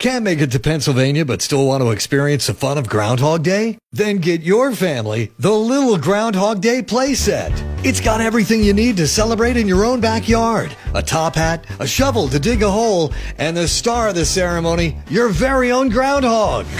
Can't 0.00 0.22
make 0.22 0.40
it 0.40 0.52
to 0.52 0.60
Pennsylvania 0.60 1.24
but 1.24 1.42
still 1.42 1.66
want 1.66 1.82
to 1.82 1.90
experience 1.90 2.46
the 2.46 2.54
fun 2.54 2.78
of 2.78 2.88
Groundhog 2.88 3.42
Day? 3.42 3.78
Then 3.90 4.18
get 4.18 4.42
your 4.42 4.70
family 4.70 5.32
the 5.40 5.50
Little 5.50 5.98
Groundhog 5.98 6.60
Day 6.60 6.82
playset. 6.82 7.50
It's 7.84 8.00
got 8.00 8.20
everything 8.20 8.62
you 8.62 8.72
need 8.72 8.96
to 8.98 9.08
celebrate 9.08 9.56
in 9.56 9.66
your 9.66 9.84
own 9.84 10.00
backyard. 10.00 10.76
A 10.94 11.02
top 11.02 11.34
hat, 11.34 11.66
a 11.80 11.86
shovel 11.88 12.28
to 12.28 12.38
dig 12.38 12.62
a 12.62 12.70
hole, 12.70 13.12
and 13.38 13.56
the 13.56 13.66
star 13.66 14.10
of 14.10 14.14
the 14.14 14.24
ceremony, 14.24 14.96
your 15.10 15.30
very 15.30 15.72
own 15.72 15.88
groundhog. 15.88 16.66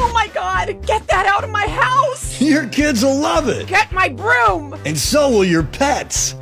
Oh 0.00 0.12
my 0.14 0.28
god, 0.28 0.86
get 0.86 1.08
that 1.08 1.26
out 1.26 1.42
of 1.42 1.50
my 1.50 1.66
house! 1.66 2.40
Your 2.40 2.68
kids 2.68 3.02
will 3.02 3.16
love 3.16 3.48
it. 3.48 3.66
Get 3.66 3.90
my 3.90 4.08
broom! 4.08 4.74
And 4.86 4.96
so 4.96 5.28
will 5.28 5.44
your 5.44 5.64
pets. 5.64 6.36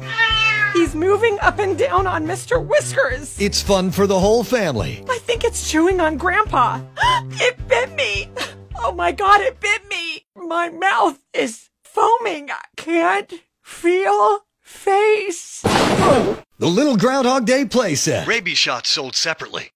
He's 0.76 0.94
moving 0.94 1.38
up 1.40 1.58
and 1.58 1.78
down 1.78 2.06
on 2.06 2.26
Mr. 2.26 2.62
Whiskers. 2.62 3.40
It's 3.40 3.62
fun 3.62 3.90
for 3.90 4.06
the 4.06 4.20
whole 4.20 4.44
family. 4.44 5.02
I 5.08 5.16
think 5.20 5.42
it's 5.42 5.70
chewing 5.70 6.00
on 6.00 6.18
Grandpa. 6.18 6.82
It 7.38 7.66
bit 7.66 7.94
me. 7.94 8.28
Oh 8.76 8.92
my 8.92 9.10
god, 9.10 9.40
it 9.40 9.58
bit 9.58 9.88
me. 9.88 10.26
My 10.36 10.68
mouth 10.68 11.18
is 11.32 11.70
foaming. 11.82 12.50
I 12.50 12.60
can't 12.76 13.32
feel 13.62 14.40
face. 14.60 15.62
The 15.62 16.44
Little 16.60 16.98
Groundhog 16.98 17.46
Day 17.46 17.64
playset. 17.64 18.26
Rabies 18.26 18.58
shots 18.58 18.90
sold 18.90 19.16
separately. 19.16 19.70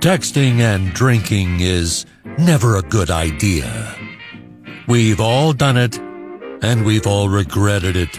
Texting 0.00 0.58
and 0.58 0.92
drinking 0.92 1.60
is 1.60 2.04
never 2.38 2.76
a 2.76 2.82
good 2.82 3.10
idea. 3.10 3.96
We've 4.86 5.20
all 5.20 5.52
done 5.52 5.76
it, 5.76 5.98
and 6.62 6.84
we've 6.84 7.06
all 7.06 7.28
regretted 7.28 7.96
it. 7.96 8.18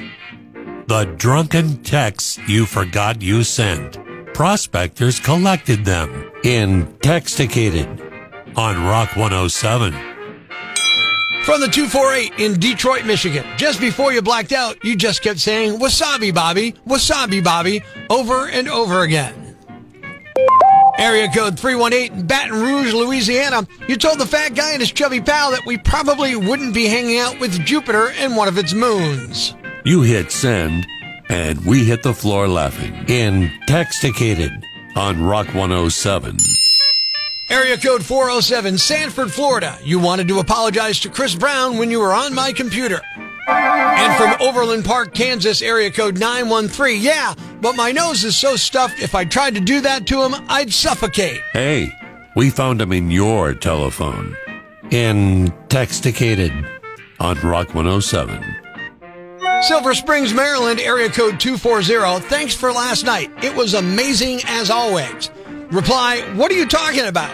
The 0.88 1.06
drunken 1.18 1.82
texts 1.84 2.40
you 2.48 2.66
forgot 2.66 3.22
you 3.22 3.44
sent. 3.44 3.98
Prospectors 4.34 5.20
collected 5.20 5.86
them 5.86 6.31
in 6.44 6.88
Texticated 7.00 8.02
on 8.58 8.84
Rock 8.86 9.16
107. 9.16 9.94
From 11.44 11.61
the 11.61 11.67
248 11.67 12.39
in 12.39 12.59
Detroit, 12.59 13.06
Michigan. 13.06 13.45
Just 13.56 13.80
before 13.80 14.11
you 14.11 14.22
blacked 14.22 14.52
out, 14.52 14.84
you 14.84 14.95
just 14.95 15.22
kept 15.22 15.39
saying, 15.39 15.80
Wasabi 15.80 16.34
Bobby, 16.34 16.72
Wasabi 16.88 17.44
Bobby, 17.44 17.84
over 18.09 18.50
and 18.50 18.67
over 18.67 19.04
again. 19.04 19.45
Area 20.98 21.28
code 21.28 21.60
318 21.60 22.20
in 22.20 22.28
Baton 22.28 22.62
Rouge, 22.62 22.94
Louisiana. 22.94 23.68
You 23.88 23.98
told 23.98 24.20
the 24.20 24.26
fat 24.26 24.56
guy 24.56 24.72
and 24.72 24.80
his 24.80 24.92
chubby 24.92 25.20
pal 25.20 25.52
that 25.52 25.66
we 25.66 25.78
probably 25.78 26.36
wouldn't 26.36 26.74
be 26.74 26.88
hanging 26.88 27.20
out 27.20 27.40
with 27.40 27.66
Jupiter 27.66 28.12
and 28.18 28.38
one 28.38 28.48
of 28.48 28.58
its 28.58 28.74
moons. 28.74 29.54
You 29.84 30.04
hit 30.04 30.32
send, 30.32 30.88
and 31.30 31.64
we 31.66 31.84
hit 31.84 32.02
the 32.02 32.14
floor 32.14 32.48
laughing 32.48 32.94
Intoxicated 33.10 34.66
on 34.96 35.22
Rock 35.22 35.48
107. 35.48 36.38
Area 37.50 37.78
code 37.78 38.04
407, 38.04 38.78
Sanford, 38.78 39.32
Florida. 39.32 39.78
You 39.84 40.00
wanted 40.00 40.28
to 40.30 40.40
apologize 40.40 41.02
to 41.02 41.10
Chris 41.10 41.36
Brown 41.36 41.78
when 41.78 41.92
you 41.92 42.00
were 42.00 42.14
on 42.14 42.34
my 42.34 42.54
computer. 42.54 43.02
And 43.48 44.16
from 44.16 44.48
Overland 44.48 44.86
Park, 44.86 45.14
Kansas, 45.14 45.62
area 45.62 45.92
code 45.92 46.18
913. 46.18 47.02
Yeah, 47.02 47.34
but 47.62 47.76
my 47.76 47.92
nose 47.92 48.24
is 48.24 48.36
so 48.36 48.56
stuffed, 48.56 49.00
if 49.00 49.16
I 49.16 49.26
tried 49.26 49.56
to 49.56 49.62
do 49.62 49.82
that 49.82 50.08
to 50.08 50.24
him, 50.24 50.34
I'd 50.48 50.74
suffocate. 50.74 51.42
Hey, 51.54 51.92
we 52.36 52.50
found 52.50 52.82
him 52.82 52.92
in 52.92 53.12
your 53.12 53.54
telephone 53.54 54.36
in 54.92 55.52
Texticated 55.70 56.52
on 57.20 57.40
Rock 57.40 57.73
107. 57.73 58.44
Silver 59.62 59.94
Springs, 59.94 60.34
Maryland, 60.34 60.80
area 60.80 61.10
code 61.10 61.40
240. 61.40 62.26
Thanks 62.28 62.54
for 62.54 62.72
last 62.72 63.06
night. 63.06 63.32
It 63.44 63.56
was 63.56 63.73
amazing 63.73 64.42
as 64.46 64.70
always. 64.70 65.30
Reply, 65.72 66.22
what 66.36 66.52
are 66.52 66.56
you 66.56 66.68
talking 66.68 67.06
about? 67.06 67.34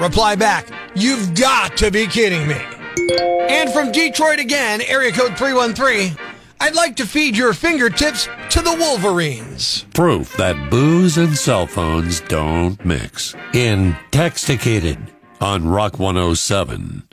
Reply 0.00 0.34
back, 0.34 0.68
you've 0.94 1.34
got 1.34 1.76
to 1.78 1.90
be 1.90 2.06
kidding 2.06 2.48
me. 2.48 2.79
And 2.98 3.70
from 3.70 3.92
Detroit 3.92 4.38
again, 4.38 4.80
area 4.82 5.12
code 5.12 5.36
313. 5.36 6.16
I'd 6.62 6.74
like 6.74 6.96
to 6.96 7.06
feed 7.06 7.36
your 7.36 7.54
fingertips 7.54 8.28
to 8.50 8.60
the 8.60 8.76
Wolverines. 8.78 9.86
Proof 9.94 10.36
that 10.36 10.70
booze 10.70 11.16
and 11.16 11.36
cell 11.36 11.66
phones 11.66 12.20
don't 12.20 12.84
mix. 12.84 13.34
In 13.54 13.96
Texticated 14.10 14.98
on 15.40 15.66
Rock 15.66 15.98
107. 15.98 17.04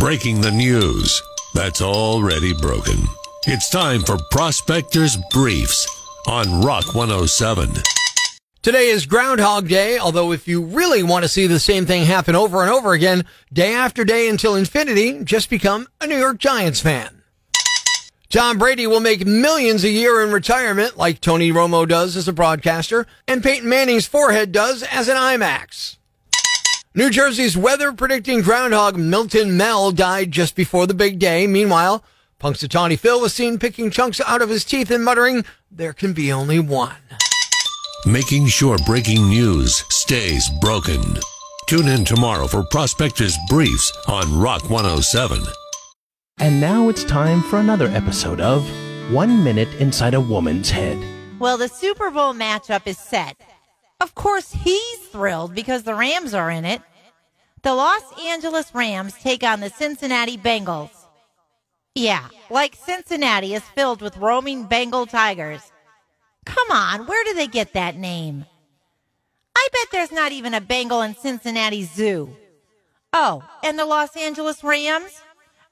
Breaking 0.00 0.40
the 0.40 0.50
news 0.50 1.22
that's 1.54 1.82
already 1.82 2.54
broken. 2.60 2.96
It's 3.46 3.70
time 3.70 4.00
for 4.00 4.18
Prospectors 4.30 5.16
Briefs 5.30 5.86
on 6.26 6.62
Rock 6.62 6.94
107. 6.94 7.70
Today 8.62 8.90
is 8.90 9.06
Groundhog 9.06 9.66
Day, 9.66 9.98
although 9.98 10.30
if 10.30 10.46
you 10.46 10.62
really 10.62 11.02
want 11.02 11.24
to 11.24 11.28
see 11.28 11.48
the 11.48 11.58
same 11.58 11.84
thing 11.84 12.04
happen 12.04 12.36
over 12.36 12.62
and 12.62 12.70
over 12.70 12.92
again, 12.92 13.24
day 13.52 13.74
after 13.74 14.04
day 14.04 14.28
until 14.28 14.54
infinity, 14.54 15.24
just 15.24 15.50
become 15.50 15.88
a 16.00 16.06
New 16.06 16.16
York 16.16 16.38
Giants 16.38 16.78
fan. 16.78 17.24
Tom 18.28 18.58
Brady 18.58 18.86
will 18.86 19.00
make 19.00 19.26
millions 19.26 19.82
a 19.82 19.88
year 19.88 20.22
in 20.22 20.30
retirement 20.30 20.96
like 20.96 21.20
Tony 21.20 21.50
Romo 21.50 21.88
does 21.88 22.16
as 22.16 22.28
a 22.28 22.32
broadcaster 22.32 23.04
and 23.26 23.42
Peyton 23.42 23.68
Manning's 23.68 24.06
forehead 24.06 24.52
does 24.52 24.84
as 24.84 25.08
an 25.08 25.16
IMAX. 25.16 25.96
New 26.94 27.10
Jersey's 27.10 27.56
weather 27.56 27.92
predicting 27.92 28.42
groundhog 28.42 28.96
Milltown 28.96 29.56
Mel 29.56 29.90
died 29.90 30.30
just 30.30 30.54
before 30.54 30.86
the 30.86 30.94
big 30.94 31.18
day. 31.18 31.48
Meanwhile, 31.48 32.04
Punxsutawney 32.38 32.96
Phil 32.96 33.20
was 33.20 33.34
seen 33.34 33.58
picking 33.58 33.90
chunks 33.90 34.20
out 34.20 34.40
of 34.40 34.50
his 34.50 34.64
teeth 34.64 34.92
and 34.92 35.04
muttering, 35.04 35.44
there 35.68 35.92
can 35.92 36.12
be 36.12 36.32
only 36.32 36.60
one. 36.60 36.94
Making 38.06 38.48
sure 38.48 38.78
breaking 38.78 39.28
news 39.28 39.84
stays 39.88 40.50
broken. 40.60 41.00
Tune 41.68 41.86
in 41.86 42.04
tomorrow 42.04 42.48
for 42.48 42.64
Prospectors 42.64 43.36
Briefs 43.48 43.92
on 44.08 44.40
Rock 44.40 44.68
107. 44.68 45.40
And 46.38 46.60
now 46.60 46.88
it's 46.88 47.04
time 47.04 47.42
for 47.42 47.60
another 47.60 47.86
episode 47.86 48.40
of 48.40 48.68
One 49.12 49.44
Minute 49.44 49.68
Inside 49.74 50.14
a 50.14 50.20
Woman's 50.20 50.68
Head. 50.68 50.98
Well, 51.38 51.56
the 51.56 51.68
Super 51.68 52.10
Bowl 52.10 52.34
matchup 52.34 52.88
is 52.88 52.98
set. 52.98 53.40
Of 54.00 54.16
course, 54.16 54.50
he's 54.50 54.98
thrilled 55.12 55.54
because 55.54 55.84
the 55.84 55.94
Rams 55.94 56.34
are 56.34 56.50
in 56.50 56.64
it. 56.64 56.82
The 57.62 57.72
Los 57.72 58.02
Angeles 58.20 58.74
Rams 58.74 59.14
take 59.14 59.44
on 59.44 59.60
the 59.60 59.70
Cincinnati 59.70 60.36
Bengals. 60.36 60.90
Yeah, 61.94 62.26
like 62.50 62.74
Cincinnati 62.74 63.54
is 63.54 63.62
filled 63.76 64.02
with 64.02 64.16
roaming 64.16 64.64
Bengal 64.64 65.06
tigers. 65.06 65.71
Come 66.44 66.70
on, 66.70 67.06
where 67.06 67.24
do 67.24 67.34
they 67.34 67.46
get 67.46 67.72
that 67.72 67.96
name? 67.96 68.46
I 69.56 69.68
bet 69.72 69.88
there's 69.92 70.12
not 70.12 70.32
even 70.32 70.54
a 70.54 70.60
Bengal 70.60 71.02
in 71.02 71.14
Cincinnati 71.14 71.84
Zoo. 71.84 72.34
Oh, 73.12 73.44
and 73.62 73.78
the 73.78 73.86
Los 73.86 74.16
Angeles 74.16 74.64
Rams? 74.64 75.22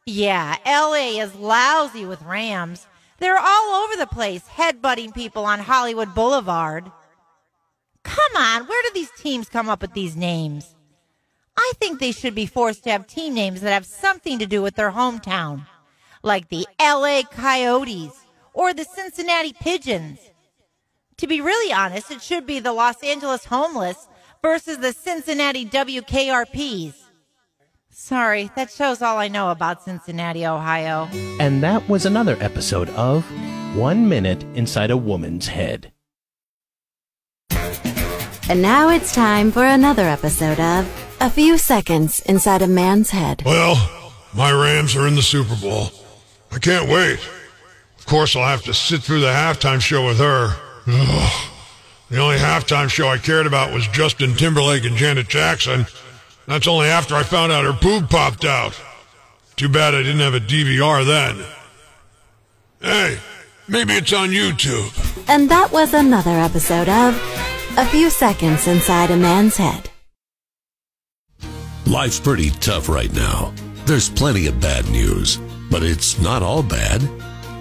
Yeah, 0.07 0.57
LA 0.67 1.21
is 1.21 1.35
lousy 1.35 2.05
with 2.05 2.23
Rams. 2.23 2.87
They're 3.19 3.39
all 3.39 3.85
over 3.85 3.97
the 3.97 4.07
place, 4.07 4.45
headbutting 4.49 5.15
people 5.15 5.45
on 5.45 5.61
Hollywood 5.61 6.15
Boulevard. 6.15 6.91
Come 8.03 8.37
on, 8.37 8.67
where 8.67 8.83
do 8.83 8.91
these 8.95 9.11
teams 9.19 9.49
come 9.49 9.69
up 9.69 9.83
with 9.83 9.93
these 9.93 10.17
names? 10.17 10.75
I 11.57 11.73
think 11.79 12.01
they 12.01 12.13
should 12.13 12.35
be 12.35 12.47
forced 12.47 12.85
to 12.85 12.91
have 12.91 13.07
team 13.07 13.35
names 13.35 13.61
that 13.61 13.73
have 13.73 13.87
something 13.87 14.39
to 14.39 14.47
do 14.47 14.63
with 14.63 14.77
their 14.77 14.93
hometown, 14.93 15.67
like 16.23 16.49
the 16.49 16.67
LA 16.81 17.23
Coyotes 17.31 18.13
or 18.55 18.73
the 18.73 18.85
Cincinnati 18.85 19.53
Pigeons. 19.53 20.19
To 21.21 21.27
be 21.27 21.43
really 21.43 21.71
honest, 21.71 22.11
it 22.11 22.23
should 22.23 22.47
be 22.47 22.61
the 22.61 22.73
Los 22.73 23.03
Angeles 23.03 23.45
Homeless 23.45 24.09
versus 24.41 24.79
the 24.79 24.95
Cincinnati 24.95 25.67
WKRPs. 25.67 26.95
Sorry, 27.91 28.51
that 28.57 28.71
shows 28.71 29.03
all 29.03 29.19
I 29.19 29.29
know 29.29 29.51
about 29.51 29.83
Cincinnati, 29.83 30.47
Ohio. 30.47 31.11
And 31.39 31.63
that 31.63 31.87
was 31.91 32.07
another 32.07 32.39
episode 32.41 32.89
of 32.91 33.27
One 33.77 34.09
Minute 34.09 34.45
Inside 34.55 34.91
a 34.91 34.97
Woman's 34.97 35.49
Head. 35.49 35.93
And 37.51 38.63
now 38.63 38.89
it's 38.89 39.15
time 39.15 39.53
for 39.53 39.67
another 39.67 40.05
episode 40.05 40.59
of 40.59 40.89
A 41.21 41.29
Few 41.29 41.59
Seconds 41.59 42.21
Inside 42.21 42.63
a 42.63 42.67
Man's 42.67 43.11
Head. 43.11 43.43
Well, 43.45 43.77
my 44.33 44.51
Rams 44.51 44.97
are 44.97 45.07
in 45.07 45.17
the 45.17 45.23
Super 45.23 45.57
Bowl. 45.57 45.89
I 46.51 46.59
can't 46.59 46.89
wait. 46.89 47.21
Of 47.99 48.07
course, 48.07 48.35
I'll 48.35 48.49
have 48.49 48.63
to 48.63 48.73
sit 48.73 49.03
through 49.03 49.21
the 49.21 49.27
halftime 49.27 49.83
show 49.83 50.07
with 50.07 50.17
her. 50.17 50.57
Ugh. 50.87 51.51
The 52.11 52.19
only 52.19 52.39
halftime 52.39 52.91
show 52.91 53.09
I 53.09 53.19
cared 53.19 53.47
about 53.47 53.73
was 53.73 53.87
Justin 53.89 54.35
Timberlake 54.35 54.85
and 54.85 54.97
Janet 54.97 55.29
Jackson. 55.29 55.87
That's 56.47 56.67
only 56.67 56.89
after 56.89 57.15
I 57.15 57.23
found 57.23 57.53
out 57.53 57.65
her 57.65 57.73
boob 57.73 58.11
popped 58.11 58.45
out. 58.45 58.79
Too 59.55 59.69
bad 59.69 59.95
I 59.95 60.03
didn't 60.03 60.21
have 60.21 60.35
a 60.35 60.41
DVR 60.41 61.07
then. 61.07 61.45
Hey, 62.81 63.19
maybe 63.69 63.93
it's 63.93 64.13
on 64.13 64.31
YouTube. 64.31 64.91
And 65.29 65.49
that 65.51 65.71
was 65.71 65.95
another 65.95 66.31
episode 66.31 66.89
of 66.89 67.15
A 67.77 67.87
Few 67.87 68.11
Seconds 68.11 68.67
Inside 68.67 69.13
a 69.13 69.17
Man's 69.17 69.57
Head. 69.57 69.89
Life's 71.87 72.19
pretty 72.19 72.51
tough 72.51 72.89
right 72.89 73.13
now. 73.13 73.53
There's 73.85 74.11
plenty 74.11 74.49
of 74.49 74.61
bad 74.61 74.89
news, 74.91 75.39
but 75.71 75.85
it's 75.85 76.21
not 76.21 76.43
all 76.43 76.63
bad. 76.63 77.09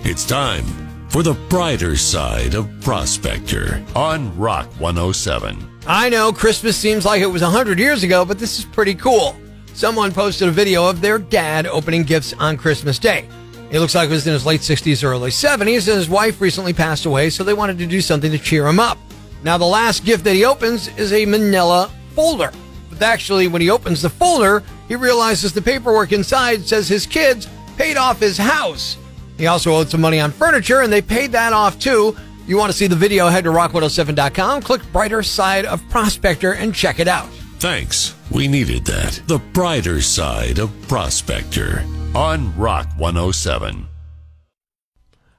It's 0.03 0.25
time 0.25 0.65
for 1.09 1.23
the 1.23 1.33
brighter 1.49 1.95
side 1.95 2.53
of 2.53 2.69
Prospector 2.81 3.83
on 3.95 4.37
Rock 4.37 4.67
107. 4.79 5.57
I 5.87 6.07
know 6.07 6.31
Christmas 6.31 6.77
seems 6.77 7.03
like 7.03 7.21
it 7.21 7.25
was 7.25 7.41
100 7.41 7.79
years 7.79 8.03
ago, 8.03 8.23
but 8.23 8.37
this 8.37 8.59
is 8.59 8.65
pretty 8.65 8.93
cool. 8.93 9.35
Someone 9.73 10.11
posted 10.11 10.47
a 10.47 10.51
video 10.51 10.87
of 10.87 11.01
their 11.01 11.17
dad 11.17 11.65
opening 11.65 12.03
gifts 12.03 12.33
on 12.33 12.57
Christmas 12.57 12.99
Day. 12.99 13.27
It 13.71 13.79
looks 13.79 13.95
like 13.95 14.09
it 14.09 14.13
was 14.13 14.27
in 14.27 14.33
his 14.33 14.45
late 14.45 14.61
60s 14.61 15.03
early 15.03 15.31
70s, 15.31 15.87
and 15.87 15.97
his 15.97 16.09
wife 16.09 16.41
recently 16.41 16.73
passed 16.73 17.05
away, 17.05 17.31
so 17.31 17.43
they 17.43 17.53
wanted 17.53 17.79
to 17.79 17.87
do 17.87 18.01
something 18.01 18.31
to 18.31 18.37
cheer 18.37 18.67
him 18.67 18.79
up. 18.79 18.99
Now, 19.43 19.57
the 19.57 19.65
last 19.65 20.05
gift 20.05 20.23
that 20.25 20.35
he 20.35 20.45
opens 20.45 20.89
is 20.97 21.11
a 21.11 21.25
manila 21.25 21.89
folder. 22.13 22.51
But 22.89 23.01
actually, 23.01 23.47
when 23.47 23.61
he 23.61 23.71
opens 23.71 24.01
the 24.01 24.09
folder, 24.09 24.63
he 24.87 24.95
realizes 24.95 25.53
the 25.53 25.61
paperwork 25.61 26.11
inside 26.11 26.67
says 26.67 26.87
his 26.87 27.05
kids 27.05 27.47
paid 27.77 27.97
off 27.97 28.19
his 28.19 28.37
house. 28.37 28.97
He 29.39 29.47
also 29.47 29.73
owed 29.73 29.89
some 29.89 30.01
money 30.01 30.19
on 30.19 30.31
furniture, 30.31 30.81
and 30.81 30.91
they 30.91 31.01
paid 31.01 31.31
that 31.31 31.53
off 31.53 31.79
too. 31.79 32.15
You 32.45 32.57
want 32.57 32.73
to 32.73 32.77
see 32.77 32.87
the 32.87 32.95
video, 32.95 33.29
head 33.29 33.45
to 33.45 33.51
rock107.com, 33.51 34.63
click 34.63 34.81
Brighter 34.91 35.23
Side 35.23 35.65
of 35.65 35.81
Prospector, 35.89 36.51
and 36.51 36.75
check 36.75 36.99
it 36.99 37.07
out. 37.07 37.29
Thanks. 37.59 38.15
We 38.29 38.49
needed 38.49 38.85
that. 38.85 39.21
The 39.27 39.39
brighter 39.39 40.01
side 40.01 40.59
of 40.59 40.69
Prospector 40.89 41.85
on 42.13 42.55
Rock 42.57 42.89
107. 42.97 43.87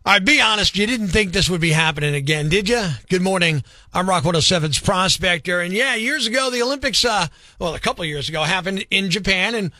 All 0.06 0.14
right, 0.14 0.24
be 0.24 0.40
honest, 0.40 0.78
you 0.78 0.86
didn't 0.86 1.08
think 1.08 1.32
this 1.32 1.50
would 1.50 1.60
be 1.60 1.72
happening 1.72 2.14
again, 2.14 2.48
did 2.48 2.70
you? 2.70 2.82
Good 3.10 3.20
morning. 3.20 3.62
I'm 3.92 4.08
Rock 4.08 4.24
107's 4.24 4.78
Prospector. 4.78 5.60
And 5.60 5.74
yeah, 5.74 5.94
years 5.94 6.26
ago, 6.26 6.48
the 6.48 6.62
Olympics, 6.62 7.04
uh, 7.04 7.26
well, 7.58 7.74
a 7.74 7.78
couple 7.78 8.02
of 8.02 8.08
years 8.08 8.30
ago, 8.30 8.42
happened 8.44 8.86
in 8.90 9.10
Japan. 9.10 9.54
And 9.54 9.72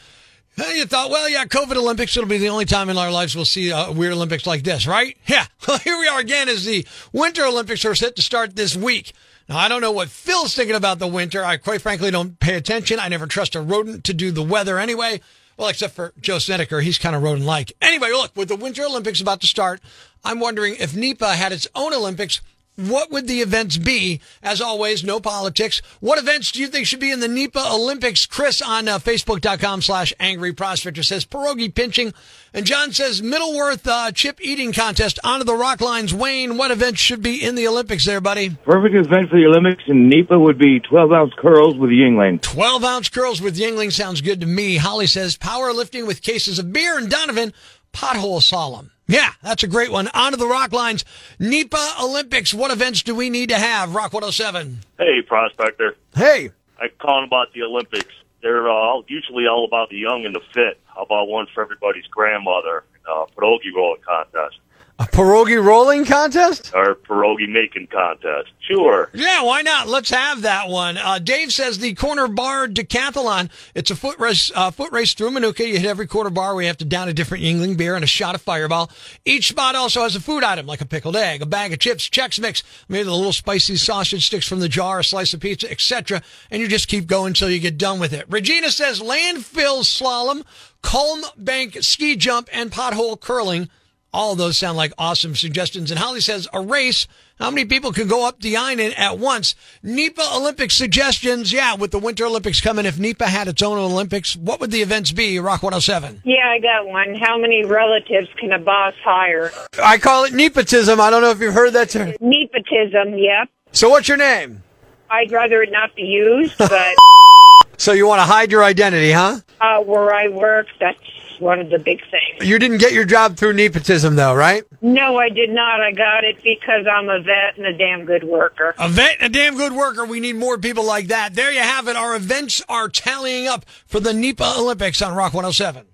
uh, 0.59 0.65
you 0.69 0.85
thought, 0.85 1.11
well, 1.11 1.29
yeah, 1.29 1.45
COVID 1.45 1.77
Olympics, 1.77 2.17
it'll 2.17 2.29
be 2.29 2.39
the 2.39 2.49
only 2.49 2.65
time 2.65 2.89
in 2.91 2.99
our 2.99 3.11
lives 3.11 3.35
we'll 3.35 3.45
see 3.45 3.71
a 3.71 3.93
weird 3.93 4.13
Olympics 4.13 4.47
like 4.47 4.63
this, 4.63 4.87
right? 4.87 5.17
Yeah. 5.27 5.47
Well, 5.69 5.79
here 5.79 5.99
we 5.99 6.09
are 6.09 6.19
again 6.19 6.49
as 6.49 6.65
the 6.65 6.87
Winter 7.13 7.45
Olympics 7.45 7.85
are 7.85 7.95
set 7.95 8.17
to 8.17 8.23
start 8.23 8.57
this 8.57 8.75
week. 8.75 9.13
Now, 9.49 9.59
I 9.59 9.69
don't 9.69 9.81
know 9.81 9.93
what 9.93 10.09
Phil's 10.09 10.55
thinking 10.55 10.77
about 10.77 10.99
the 10.99 11.07
winter. 11.07 11.45
I 11.45 11.57
quite 11.57 11.83
frankly 11.83 12.11
don't 12.11 12.39
pay 12.41 12.55
attention. 12.57 12.99
I 12.99 13.09
never 13.09 13.27
trust 13.27 13.55
a 13.55 13.61
rodent 13.61 14.05
to 14.05 14.15
do 14.15 14.31
the 14.31 14.43
weather 14.43 14.79
anyway. 14.79 15.21
Well, 15.57 15.69
except 15.69 15.95
for 15.95 16.13
Joe 16.21 16.39
Snedeker. 16.39 16.81
He's 16.81 16.99
kind 16.99 17.15
of 17.15 17.23
rodent 17.23 17.47
like. 17.47 17.73
Anyway, 17.83 18.11
look, 18.11 18.35
with 18.37 18.49
the 18.49 18.57
Winter 18.57 18.85
Olympics 18.85 19.21
about 19.21 19.41
to 19.43 19.47
start, 19.47 19.81
I'm 20.25 20.41
wondering 20.41 20.77
if 20.79 20.97
NEPA 20.97 21.35
had 21.37 21.53
its 21.53 21.69
own 21.75 21.93
Olympics, 21.93 22.41
what 22.89 23.11
would 23.11 23.27
the 23.27 23.41
events 23.41 23.77
be? 23.77 24.21
As 24.43 24.61
always, 24.61 25.05
no 25.05 25.21
politics. 25.21 25.83
What 26.01 26.19
events 26.19 26.53
do 26.53 26.61
you 26.61 26.69
think 26.69 26.87
should 26.87 27.01
be 27.01 27.11
in 27.11 27.21
the 27.21 27.29
NEPA 27.29 27.71
Olympics? 27.73 28.27
Chris 28.27 28.63
on 28.63 28.89
uh, 28.89 28.99
Facebook.com 28.99 29.83
slash 29.83 30.13
Angry 30.19 30.53
Prospector 30.53 31.03
says 31.03 31.25
pierogi 31.25 31.75
pinching. 31.75 32.15
And 32.53 32.67
John 32.67 32.93
says 32.93 33.23
Middleswarth 33.23 33.87
uh, 33.87 34.11
chip 34.13 34.41
eating 34.41 34.73
contest. 34.73 35.19
Onto 35.23 35.45
the 35.45 35.55
rock 35.55 35.81
lines. 35.81 36.13
Wayne, 36.13 36.57
what 36.57 36.71
events 36.71 37.01
should 37.01 37.23
be 37.23 37.45
in 37.45 37.55
the 37.55 37.69
Olympics 37.69 38.05
there, 38.05 38.21
buddy? 38.21 38.51
Perfect 38.51 38.95
event 38.95 39.31
for 39.31 39.37
the 39.37 39.47
Olympics 39.47 39.85
in 39.87 40.09
NEPA 40.09 40.39
would 40.39 40.59
be 40.59 40.81
12 40.81 41.13
ounce 41.13 41.33
curls 41.39 41.77
with 41.77 41.91
Yuengling. 41.91 42.41
12 42.41 42.85
ounce 42.85 43.09
curls 43.09 43.41
with 43.41 43.57
Yuengling 43.57 43.93
sounds 43.93 44.21
good 44.21 44.41
to 44.41 44.47
me. 44.47 44.77
Holly 44.77 45.07
says 45.07 45.37
powerlifting 45.37 46.07
with 46.07 46.23
cases 46.23 46.59
of 46.59 46.73
beer. 46.73 46.99
And 46.99 47.09
Donovan, 47.11 47.53
pothole 47.93 48.41
slalom. 48.41 48.91
Yeah, 49.07 49.33
that's 49.43 49.65
a 49.65 49.67
great 49.67 49.91
one. 49.91 50.09
On 50.15 50.31
to 50.31 50.37
the 50.37 50.47
rock 50.47 50.73
lines. 50.73 51.05
NEPA 51.41 51.95
Olympics. 52.01 52.55
What 52.55 52.71
events 52.71 53.03
do 53.03 53.15
we 53.15 53.29
need 53.29 53.49
to 53.49 53.57
have? 53.57 53.95
Rock 53.95 54.13
107. 54.13 54.79
Hey, 54.99 55.23
Prospector. 55.27 55.97
Hey. 56.15 56.51
I 56.79 56.89
calling 56.99 57.25
about 57.27 57.53
the 57.53 57.63
Olympics. 57.63 58.15
They're 58.41 58.71
uh, 58.71 59.03
usually 59.09 59.47
all 59.47 59.65
about 59.65 59.91
the 59.91 59.97
young 59.97 60.25
and 60.25 60.35
the 60.35 60.41
fit. 60.55 60.79
How 60.95 61.03
about 61.03 61.29
one 61.29 61.47
for 61.53 61.63
everybody's 61.63 62.07
grandmother? 62.07 62.85
Uh, 63.05 63.27
pierogi 63.37 63.75
rolling 63.75 64.01
contest. 64.03 64.59
A 65.01 65.05
pierogi 65.05 65.57
rolling 65.57 66.05
contest? 66.05 66.73
Or 66.75 66.95
pierogi 66.95 67.49
making 67.49 67.87
contest. 67.87 68.51
Sure. 68.61 69.09
Yeah, 69.15 69.45
why 69.45 69.63
not? 69.63 69.89
Let's 69.89 70.11
have 70.11 70.43
that 70.43 70.69
one. 70.69 70.99
Uh, 70.99 71.19
Dave 71.19 71.55
says 71.55 71.79
the 71.79 71.95
corner 71.95 72.29
bar 72.29 72.69
decathlon. 72.69 73.49
It's 73.75 73.91
a 73.91 73.97
foot 73.97 74.19
race, 74.19 74.53
uh, 74.55 74.71
foot 74.71 74.93
race 74.93 75.15
through 75.15 75.31
Minooka. 75.31 75.67
You 75.67 75.79
hit 75.79 75.87
every 75.87 76.07
quarter 76.07 76.29
bar. 76.29 76.55
We 76.55 76.67
have 76.67 76.77
to 76.77 76.85
down 76.85 77.09
a 77.09 77.15
different 77.15 77.43
Yuengling 77.43 77.79
beer 77.79 77.95
and 77.95 78.05
a 78.05 78.07
shot 78.07 78.35
of 78.35 78.43
Fireball. 78.43 78.91
Each 79.25 79.49
spot 79.49 79.75
also 79.75 80.03
has 80.03 80.17
a 80.17 80.21
food 80.21 80.45
item 80.45 80.67
like 80.67 80.83
a 80.83 80.87
pickled 80.87 81.17
egg, 81.17 81.41
a 81.41 81.47
bag 81.47 81.73
of 81.73 81.79
chips, 81.79 82.07
Chex 82.07 82.39
Mix, 82.39 82.63
maybe 82.87 83.05
the 83.05 83.15
little 83.15 83.33
spicy 83.33 83.77
sausage 83.77 84.27
sticks 84.27 84.47
from 84.47 84.61
the 84.61 84.69
jar, 84.69 84.99
a 84.99 85.05
slice 85.05 85.33
of 85.33 85.41
pizza, 85.41 85.71
etc. 85.71 86.21
And 86.51 86.61
you 86.61 86.69
just 86.69 86.89
keep 86.89 87.07
going 87.07 87.29
until 87.29 87.49
you 87.49 87.59
get 87.59 87.79
done 87.79 88.01
with 88.01 88.13
it. 88.13 88.27
Regina 88.29 88.71
says 88.71 89.01
landfill 89.01 89.81
slalom, 89.81 90.45
Culm 90.83 91.23
Bank 91.39 91.79
ski 91.81 92.17
jump, 92.17 92.51
and 92.53 92.71
pothole 92.71 93.19
curling. 93.19 93.71
All 94.13 94.33
of 94.33 94.39
those 94.39 94.59
sound 94.59 94.77
like 94.77 94.93
awesome 94.99 95.37
suggestions. 95.37 95.91
And 95.91 96.01
Holly 96.01 96.21
says 96.21 96.49
a 96.53 96.61
race. 96.61 97.07
How 97.39 97.51
many 97.51 97.65
people 97.65 97.93
can 97.93 98.09
go 98.09 98.27
up 98.27 98.41
the 98.41 98.57
island 98.57 98.95
at 98.99 99.19
once? 99.19 99.55
NEPA 99.83 100.23
Olympic 100.35 100.71
suggestions. 100.73 101.53
Yeah, 101.53 101.77
with 101.77 101.93
the 101.93 101.99
Winter 101.99 102.27
Olympics 102.27 102.61
coming, 102.61 102.87
if 102.87 102.99
NEPA 102.99 103.27
had 103.27 103.47
its 103.49 103.63
own 103.63 103.79
Olympics, 103.79 104.35
what 104.37 104.59
would 104.61 104.73
the 104.73 104.83
events 104.83 105.13
be? 105.13 105.39
Rock 105.39 105.63
107. 105.63 106.23
Yeah, 106.25 106.49
I 106.49 106.59
got 106.59 106.87
one. 106.89 107.15
How 107.15 107.39
many 107.39 107.65
relatives 107.65 108.29
can 108.39 108.53
a 108.53 108.59
boss 108.59 108.95
hire? 109.05 109.53
I 109.83 109.99
call 109.99 110.25
it 110.25 110.33
nepotism. 110.35 111.01
I 111.01 111.09
don't 111.11 111.23
know 111.23 111.31
if 111.31 111.39
you've 111.41 111.55
heard 111.55 111.73
that 111.75 111.91
term. 111.91 112.13
Nepotism, 112.21 113.17
yep. 113.17 113.49
So 113.73 113.89
what's 113.91 114.09
your 114.09 114.17
name? 114.17 114.63
I'd 115.09 115.31
rather 115.31 115.63
it 115.63 115.71
not 115.71 115.95
be 115.95 116.03
used, 116.03 116.59
but 116.59 116.95
So 117.79 117.93
you 117.93 118.07
want 118.07 118.19
to 118.19 118.25
hide 118.25 118.51
your 118.51 118.63
identity, 118.63 119.13
huh? 119.13 119.39
uh, 119.61 119.81
where 119.81 120.13
I 120.15 120.29
work, 120.29 120.67
that's 120.79 120.99
one 121.41 121.61
of 121.61 121.71
the 121.71 121.79
big 121.79 122.01
things. 122.11 122.49
You 122.49 122.59
didn't 122.59 122.79
get 122.79 122.93
your 122.93 123.05
job 123.05 123.37
through 123.37 123.55
nepotism, 123.55 124.17
though, 124.17 124.35
right? 124.35 124.65
No, 124.81 125.19
I 125.19 125.29
did 125.29 125.51
not. 125.51 125.81
I 125.81 125.93
got 125.93 126.25
it 126.25 126.43
because 126.43 126.87
I'm 126.91 127.09
a 127.09 127.21
vet 127.21 127.57
and 127.57 127.67
a 127.67 127.77
damn 127.77 128.05
good 128.05 128.25
worker. 128.25 128.75
A 128.79 128.89
vet 128.89 129.17
and 129.21 129.35
a 129.35 129.39
damn 129.39 129.57
good 129.57 129.73
worker. 129.73 130.05
We 130.05 130.21
need 130.21 130.37
more 130.37 130.59
people 130.59 130.85
like 130.85 131.09
that. 131.09 131.35
There 131.35 131.53
you 131.53 131.61
have 131.61 131.89
it. 131.89 131.97
Our 131.97 132.17
events 132.17 132.63
are 132.69 132.89
tallying 132.89 133.47
up 133.47 133.65
for 133.87 134.01
the 134.01 134.13
NEPA 134.13 134.55
Olympics 134.59 135.03
on 135.03 135.15
Rock 135.15 135.35
107. 135.35 135.87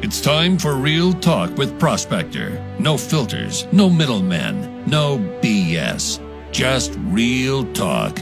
It's 0.00 0.20
time 0.22 0.56
for 0.56 0.74
real 0.74 1.12
talk 1.12 1.56
with 1.58 1.78
Prospector. 1.78 2.76
No 2.78 2.96
filters, 2.96 3.66
no 3.72 3.90
middlemen, 3.90 4.84
no 4.86 5.18
BS. 5.42 6.18
Just 6.50 6.94
real 7.08 7.70
talk. 7.74 8.18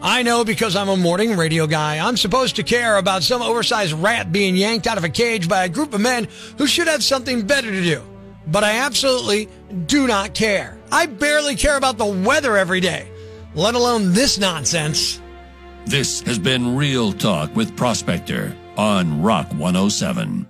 I 0.00 0.22
know 0.22 0.44
because 0.44 0.76
I'm 0.76 0.88
a 0.88 0.96
morning 0.96 1.36
radio 1.36 1.66
guy. 1.66 1.98
I'm 1.98 2.16
supposed 2.16 2.56
to 2.56 2.62
care 2.62 2.96
about 2.96 3.24
some 3.24 3.42
oversized 3.42 3.94
rat 3.94 4.30
being 4.30 4.56
yanked 4.56 4.86
out 4.86 4.96
of 4.96 5.04
a 5.04 5.08
cage 5.08 5.48
by 5.48 5.64
a 5.64 5.68
group 5.68 5.92
of 5.92 6.00
men 6.00 6.28
who 6.56 6.66
should 6.68 6.86
have 6.86 7.02
something 7.02 7.46
better 7.46 7.70
to 7.70 7.82
do. 7.82 8.02
But 8.46 8.62
I 8.64 8.78
absolutely 8.78 9.48
do 9.86 10.06
not 10.06 10.34
care. 10.34 10.78
I 10.92 11.06
barely 11.06 11.56
care 11.56 11.76
about 11.76 11.98
the 11.98 12.06
weather 12.06 12.56
every 12.56 12.80
day, 12.80 13.10
let 13.54 13.74
alone 13.74 14.12
this 14.12 14.38
nonsense. 14.38 15.20
This 15.84 16.20
has 16.22 16.38
been 16.38 16.76
Real 16.76 17.12
Talk 17.12 17.54
with 17.56 17.76
Prospector 17.76 18.56
on 18.76 19.22
Rock 19.22 19.50
107. 19.52 20.46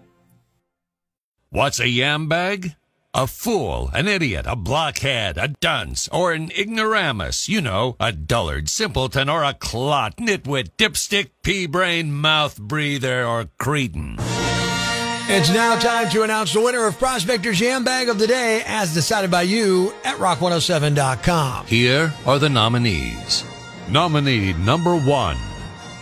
What's 1.51 1.81
a 1.81 1.89
yam 1.89 2.29
bag? 2.29 2.75
A 3.19 3.27
fool, 3.27 3.91
an 3.95 4.07
idiot, 4.07 4.45
a 4.47 4.55
blockhead, 4.55 5.39
a 5.39 5.49
dunce, 5.49 6.07
or 6.13 6.33
an 6.33 6.53
ignoramus. 6.53 7.49
You 7.49 7.61
know, 7.61 7.97
a 7.99 8.13
dullard, 8.13 8.69
simpleton, 8.69 9.29
or 9.29 9.43
a 9.43 9.55
clot, 9.55 10.19
nitwit, 10.19 10.69
dipstick, 10.79 11.31
pea-brain, 11.43 12.13
mouth 12.13 12.57
breather, 12.61 13.27
or 13.27 13.47
cretin. 13.59 14.19
It's 14.21 15.53
now 15.53 15.77
time 15.81 16.09
to 16.11 16.23
announce 16.23 16.53
the 16.53 16.61
winner 16.61 16.87
of 16.87 16.97
Prospector's 17.01 17.61
Yam 17.61 17.83
Bag 17.83 18.09
of 18.09 18.21
the 18.21 18.29
Day 18.29 18.63
as 18.65 18.95
decided 18.95 19.33
by 19.33 19.43
you 19.43 19.93
at 20.05 20.19
rock107.com. 20.19 21.67
Here 21.67 22.15
are 22.25 22.39
the 22.39 22.49
nominees. 22.49 23.43
Nominee 23.89 24.53
number 24.53 24.97
one. 24.97 25.39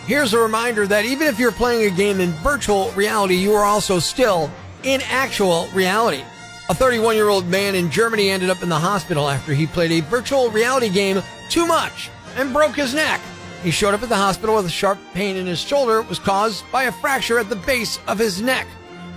Here's 0.05 0.35
a 0.35 0.39
reminder 0.39 0.85
that 0.85 1.05
even 1.05 1.25
if 1.25 1.39
you're 1.39 1.51
playing 1.51 1.91
a 1.91 1.95
game 1.95 2.19
in 2.19 2.29
virtual 2.43 2.91
reality, 2.91 3.37
you 3.37 3.53
are 3.53 3.65
also 3.65 3.97
still 3.97 4.51
in 4.83 5.01
actual 5.01 5.67
reality. 5.73 6.23
A 6.69 6.75
31 6.75 7.15
year 7.15 7.29
old 7.29 7.47
man 7.47 7.75
in 7.75 7.89
Germany 7.89 8.29
ended 8.29 8.49
up 8.49 8.61
in 8.61 8.67
the 8.67 8.77
hospital 8.77 9.29
after 9.29 9.53
he 9.53 9.65
played 9.65 9.91
a 9.91 10.01
virtual 10.01 10.51
reality 10.51 10.89
game 10.89 11.23
too 11.49 11.65
much 11.65 12.09
and 12.35 12.51
broke 12.51 12.75
his 12.75 12.93
neck. 12.93 13.21
He 13.63 13.71
showed 13.71 13.93
up 13.93 14.03
at 14.03 14.09
the 14.09 14.17
hospital 14.17 14.55
with 14.55 14.65
a 14.65 14.69
sharp 14.69 14.99
pain 15.13 15.37
in 15.37 15.45
his 15.45 15.61
shoulder. 15.61 15.99
It 15.99 16.09
was 16.09 16.19
caused 16.19 16.69
by 16.69 16.83
a 16.83 16.91
fracture 16.91 17.39
at 17.39 17.47
the 17.47 17.55
base 17.55 17.99
of 18.05 18.19
his 18.19 18.41
neck. 18.41 18.67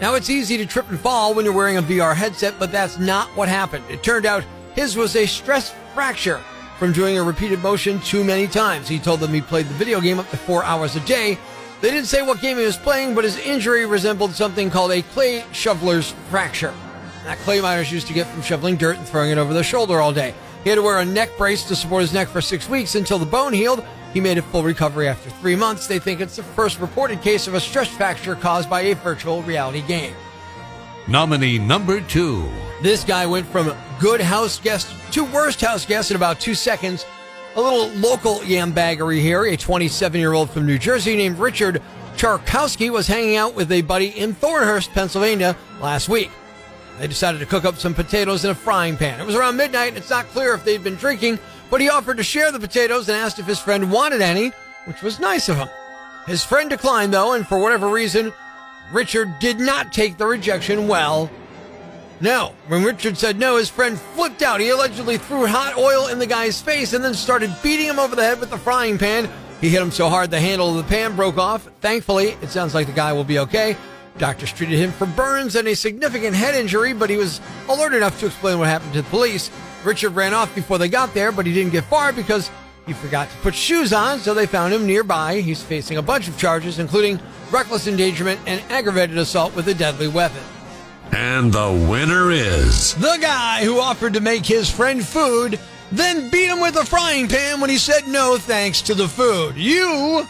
Now, 0.01 0.15
it's 0.15 0.31
easy 0.31 0.57
to 0.59 0.65
trip 0.65 0.89
and 0.91 0.99
fall 0.99 1.35
when 1.35 1.45
you're 1.45 1.53
wearing 1.53 1.77
a 1.77 1.83
VR 1.83 2.15
headset, 2.15 2.55
but 2.59 2.71
that's 2.71 2.99
not 3.01 3.27
what 3.37 3.49
happened. 3.49 3.85
It 3.91 4.05
turned 4.05 4.27
out 4.27 4.45
his 4.77 4.97
was 4.97 5.17
a 5.17 5.27
stress 5.27 5.75
fracture 5.93 6.41
from 6.79 6.93
doing 6.93 7.19
a 7.19 7.23
repeated 7.23 7.61
motion 7.63 7.99
too 8.01 8.23
many 8.23 8.47
times. 8.47 8.87
He 8.87 9.01
told 9.01 9.19
them 9.19 9.35
he 9.35 9.41
played 9.41 9.67
the 9.67 9.75
video 9.75 10.01
game 10.01 10.21
up 10.21 10.31
to 10.31 10.37
four 10.37 10.63
hours 10.63 10.95
a 10.95 11.01
day. 11.01 11.37
They 11.81 11.91
didn't 11.91 12.07
say 12.07 12.23
what 12.23 12.41
game 12.41 12.59
he 12.59 12.65
was 12.65 12.77
playing, 12.77 13.17
but 13.17 13.25
his 13.25 13.39
injury 13.39 13.87
resembled 13.87 14.35
something 14.35 14.71
called 14.71 14.93
a 14.93 15.03
clay 15.03 15.45
shoveler's 15.53 16.13
fracture. 16.31 16.73
That 17.25 17.39
clay 17.39 17.61
miners 17.61 17.93
used 17.93 18.07
to 18.07 18.13
get 18.13 18.27
from 18.27 18.43
shoveling 18.43 18.77
dirt 18.77 18.97
and 18.97 19.07
throwing 19.07 19.31
it 19.31 19.39
over 19.39 19.53
their 19.53 19.63
shoulder 19.63 20.01
all 20.01 20.13
day. 20.13 20.35
He 20.65 20.71
had 20.71 20.77
to 20.77 20.83
wear 20.83 20.99
a 20.99 21.05
neck 21.05 21.31
brace 21.39 21.65
to 21.65 21.77
support 21.77 22.03
his 22.03 22.13
neck 22.13 22.29
for 22.29 22.41
six 22.41 22.69
weeks 22.69 22.95
until 22.95 23.19
the 23.19 23.27
bone 23.27 23.53
healed. 23.53 23.85
He 24.13 24.21
made 24.21 24.39
a 24.39 24.43
full 24.43 24.63
recovery 24.63 25.09
after 25.09 25.31
three 25.31 25.57
months. 25.57 25.87
They 25.87 25.99
think 25.99 26.21
it's 26.21 26.37
the 26.37 26.43
first 26.43 26.81
reported 26.81 27.23
case 27.23 27.47
of 27.47 27.55
a 27.55 27.61
stress 27.61 27.89
fracture 27.89 28.35
caused 28.35 28.69
by 28.69 28.83
a 28.83 28.95
virtual 28.95 29.43
reality 29.43 29.83
game. 29.83 30.15
Nominee 31.09 31.59
number 31.59 32.01
two. 32.03 32.49
This 32.83 33.05
guy 33.05 33.27
went 33.27 33.47
from 33.47 33.75
good 33.99 34.21
house 34.21 34.59
guest 34.59 34.95
to 35.13 35.25
worst 35.25 35.61
house 35.61 35.87
guest 35.87 36.11
in 36.11 36.17
about 36.17 36.41
two 36.41 36.55
seconds. 36.55 37.07
A 37.57 37.61
little 37.61 37.89
local 38.01 38.45
yam 38.45 38.73
baggery 38.73 39.21
here. 39.21 39.45
A 39.45 39.57
27 39.57 40.21
year 40.21 40.33
old 40.33 40.51
from 40.51 40.67
New 40.67 40.79
Jersey 40.79 41.17
named 41.17 41.39
Richard 41.39 41.83
Charkowski 42.17 42.91
was 42.91 43.07
hanging 43.07 43.37
out 43.37 43.55
with 43.55 43.73
a 43.73 43.83
buddy 43.83 44.09
in 44.09 44.35
Thornhurst, 44.35 44.91
Pennsylvania 44.91 45.57
last 45.81 46.09
week. 46.09 46.31
They 47.01 47.07
decided 47.07 47.39
to 47.39 47.47
cook 47.47 47.65
up 47.65 47.77
some 47.77 47.95
potatoes 47.95 48.45
in 48.45 48.51
a 48.51 48.55
frying 48.55 48.99
pan. 48.99 49.21
It 49.21 49.27
was 49.27 49.35
around 49.35 49.57
midnight. 49.57 49.89
And 49.89 49.97
it's 49.97 50.11
not 50.11 50.27
clear 50.27 50.53
if 50.53 50.67
they'd 50.67 50.85
been 50.85 50.97
drinking, 50.97 51.39
but 51.71 51.81
he 51.81 51.89
offered 51.89 52.19
to 52.19 52.23
share 52.23 52.53
the 52.53 52.61
potatoes 52.61 53.09
and 53.09 53.17
asked 53.17 53.39
if 53.39 53.47
his 53.47 53.59
friend 53.59 53.91
wanted 53.91 54.21
any, 54.21 54.53
which 54.85 55.01
was 55.01 55.19
nice 55.19 55.49
of 55.49 55.57
him. 55.57 55.69
His 56.27 56.45
friend 56.45 56.69
declined, 56.69 57.15
though, 57.15 57.33
and 57.33 57.47
for 57.47 57.59
whatever 57.59 57.89
reason, 57.89 58.35
Richard 58.93 59.33
did 59.41 59.59
not 59.59 59.95
take 59.95 60.19
the 60.19 60.27
rejection 60.27 60.89
well. 60.89 61.31
No, 62.21 62.53
when 62.69 62.85
Richard 62.85 63.17
said 63.17 63.39
no, 63.39 63.57
his 63.57 63.71
friend 63.71 63.99
flipped 63.99 64.43
out. 64.43 64.61
He 64.61 64.69
allegedly 64.69 65.17
threw 65.17 65.47
hot 65.47 65.79
oil 65.79 66.09
in 66.09 66.19
the 66.19 66.27
guy's 66.27 66.61
face 66.61 66.93
and 66.93 67.03
then 67.03 67.15
started 67.15 67.51
beating 67.63 67.87
him 67.87 67.99
over 67.99 68.15
the 68.15 68.23
head 68.23 68.41
with 68.41 68.51
the 68.51 68.59
frying 68.59 68.99
pan. 68.99 69.27
He 69.63 69.71
hit 69.71 69.81
him 69.81 69.91
so 69.91 70.11
hard 70.11 70.31
the 70.31 70.39
handle 70.39 70.69
of 70.69 70.77
the 70.77 70.91
pan 70.91 71.17
broke 71.17 71.39
off. 71.39 71.67
Thankfully, 71.81 72.37
it 72.43 72.51
sounds 72.51 72.75
like 72.75 72.89
the 72.89 72.93
guy 72.93 73.15
will 73.15 73.25
be 73.25 73.39
okay. 73.39 73.75
Doctors 74.21 74.53
treated 74.53 74.79
him 74.79 74.93
for 74.93 75.07
burns 75.07 75.57
and 75.57 75.67
a 75.67 75.75
significant 75.75 76.37
head 76.37 76.55
injury, 76.55 76.93
but 76.93 77.09
he 77.09 77.17
was 77.17 77.41
alert 77.71 77.95
enough 77.95 78.21
to 78.21 78.27
explain 78.27 78.59
what 78.59 78.69
happened 78.69 78.93
to 78.93 79.01
the 79.01 79.09
police. 79.09 79.51
Richard 79.83 80.11
ran 80.11 80.35
off 80.35 80.55
before 80.55 80.77
they 80.77 80.91
got 80.91 81.15
there, 81.15 81.33
but 81.33 81.47
he 81.47 81.55
didn't 81.55 81.73
get 81.73 81.85
far 81.85 82.13
because 82.13 82.51
he 82.87 82.93
forgot 82.93 83.31
to 83.31 83.37
put 83.39 83.55
shoes 83.55 83.95
on, 83.95 84.19
so 84.19 84.35
they 84.35 84.45
found 84.45 84.75
him 84.75 84.87
nearby. 84.87 85.41
He's 85.41 85.63
facing 85.63 85.97
a 85.97 86.03
bunch 86.03 86.29
of 86.29 86.37
charges, 86.37 86.79
including 86.79 87.19
reckless 87.51 87.87
endangerment 87.87 88.39
and 88.47 88.61
aggravated 88.71 89.17
assault 89.17 89.57
with 89.57 89.67
a 89.69 89.75
deadly 89.75 90.09
weapon. 90.09 90.43
And 91.13 91.51
the 91.51 91.73
winner 91.89 92.31
is. 92.31 92.95
The 92.97 93.17
guy 93.23 93.65
who 93.65 93.81
offered 93.81 94.13
to 94.13 94.21
make 94.21 94.45
his 94.45 94.71
friend 94.71 95.03
food, 95.03 95.59
then 95.93 96.31
beat 96.31 96.51
him 96.51 96.61
with 96.61 96.77
a 96.77 96.85
frying 96.85 97.27
pan 97.27 97.59
when 97.59 97.71
he 97.71 97.79
said 97.79 98.07
no 98.07 98.37
thanks 98.37 98.83
to 98.83 98.95
the 98.95 99.09
food. 99.09 99.57
You 99.57 100.27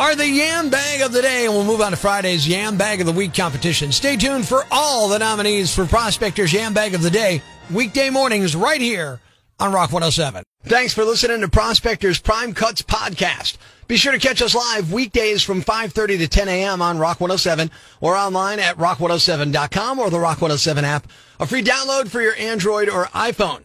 are 0.00 0.16
the 0.16 0.26
Yam 0.26 0.70
Bag 0.70 1.02
of 1.02 1.12
the 1.12 1.20
Day, 1.20 1.44
and 1.44 1.52
we'll 1.52 1.66
move 1.66 1.82
on 1.82 1.90
to 1.90 1.96
Friday's 1.96 2.48
Yam 2.48 2.78
Bag 2.78 3.00
of 3.00 3.06
the 3.06 3.12
Week 3.12 3.34
competition. 3.34 3.92
Stay 3.92 4.16
tuned 4.16 4.48
for 4.48 4.64
all 4.70 5.10
the 5.10 5.18
nominees 5.18 5.74
for 5.74 5.84
Prospector's 5.84 6.54
Yam 6.54 6.72
Bag 6.72 6.94
of 6.94 7.02
the 7.02 7.10
Day, 7.10 7.42
weekday 7.70 8.08
mornings 8.08 8.56
right 8.56 8.80
here 8.80 9.20
on 9.58 9.74
Rock 9.74 9.92
107. 9.92 10.42
Thanks 10.64 10.94
for 10.94 11.04
listening 11.04 11.42
to 11.42 11.48
Prospector's 11.48 12.18
Prime 12.18 12.54
Cuts 12.54 12.80
podcast. 12.80 13.58
Be 13.88 13.98
sure 13.98 14.12
to 14.12 14.18
catch 14.18 14.40
us 14.40 14.54
live 14.54 14.90
weekdays 14.90 15.42
from 15.42 15.60
5.30 15.60 16.16
to 16.16 16.28
10 16.28 16.48
a.m. 16.48 16.80
on 16.80 16.96
Rock 16.96 17.20
107 17.20 17.70
or 18.00 18.16
online 18.16 18.58
at 18.58 18.78
rock107.com 18.78 19.98
or 19.98 20.08
the 20.08 20.18
Rock 20.18 20.40
107 20.40 20.82
app. 20.82 21.08
A 21.40 21.46
free 21.46 21.62
download 21.62 22.08
for 22.08 22.22
your 22.22 22.36
Android 22.36 22.88
or 22.88 23.04
iPhone. 23.08 23.64